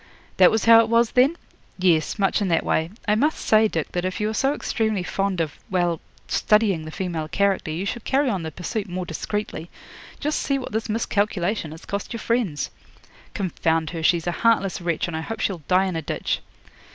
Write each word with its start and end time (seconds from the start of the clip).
'That 0.37 0.49
was 0.49 0.65
how 0.65 0.79
it 0.79 0.89
was, 0.89 1.11
then?' 1.11 1.35
'Yes, 1.77 2.17
much 2.17 2.41
in 2.41 2.47
that 2.47 2.65
way. 2.65 2.89
I 3.07 3.13
must 3.13 3.37
say, 3.37 3.67
Dick, 3.67 3.91
that 3.91 4.03
if 4.03 4.19
you 4.19 4.31
are 4.31 4.33
so 4.33 4.51
extremely 4.55 5.03
fond 5.03 5.39
of 5.39 5.59
well 5.69 6.01
studying 6.27 6.85
the 6.85 6.89
female 6.91 7.27
character, 7.27 7.69
you 7.69 7.85
should 7.85 8.03
carry 8.03 8.27
on 8.27 8.41
the 8.41 8.49
pursuit 8.49 8.89
more 8.89 9.05
discreetly. 9.05 9.69
Just 10.19 10.39
see 10.39 10.57
what 10.57 10.71
this 10.71 10.89
miscalculation 10.89 11.69
has 11.69 11.85
cost 11.85 12.13
your 12.13 12.19
friends!' 12.19 12.71
'Confound 13.35 13.91
her! 13.91 14.01
She's 14.01 14.25
a 14.25 14.31
heartless 14.41 14.81
wretch, 14.81 15.07
and 15.07 15.15
I 15.15 15.21
hope 15.21 15.39
she'll 15.39 15.61
die 15.67 15.85
in 15.85 15.95
a 15.95 16.01
ditch.' 16.01 16.39